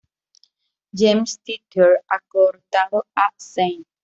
[0.99, 3.85] James Theatre"; acortado a "St.